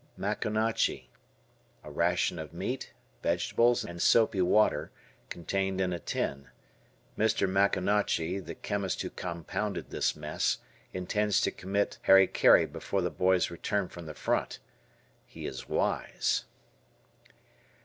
[0.17, 1.11] Maconochie.
[1.83, 4.89] A ration of meat, vegetables, and soapy water,
[5.29, 6.49] contained in a tin.
[7.15, 7.47] Mr.
[7.47, 10.57] Maconochie, the chemist who compounded this mess,
[10.91, 14.57] intends to commit "hari kari" before the boys return from the front.
[15.27, 16.45] He is wise.